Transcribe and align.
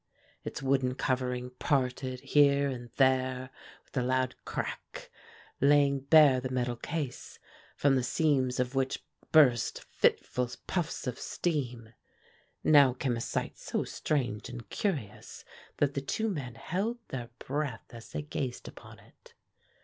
Its 0.43 0.63
wooden 0.63 0.95
covering 0.95 1.51
parted 1.59 2.21
here 2.21 2.67
and 2.67 2.89
there 2.97 3.51
with 3.85 3.95
a 3.95 4.01
loud 4.01 4.33
crack, 4.45 5.11
laying 5.59 5.99
bare 5.99 6.39
the 6.41 6.49
metal 6.49 6.75
case, 6.75 7.37
from 7.75 7.95
the 7.95 8.01
seams 8.01 8.59
of 8.59 8.73
which 8.73 9.05
burst 9.31 9.83
fitful 9.83 10.49
puffs 10.65 11.05
of 11.05 11.19
steam. 11.19 11.93
Now 12.63 12.93
came 12.93 13.15
a 13.15 13.21
sight 13.21 13.59
so 13.59 13.83
strange 13.83 14.49
and 14.49 14.67
curious 14.71 15.45
that 15.77 15.93
the 15.93 16.01
two 16.01 16.29
men 16.29 16.55
held 16.55 16.97
their 17.09 17.29
breath 17.37 17.85
as 17.91 18.09
they 18.09 18.23
gazed 18.23 18.67
upon 18.67 18.97
it! 18.97 19.35